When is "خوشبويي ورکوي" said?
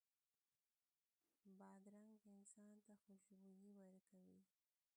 3.03-4.39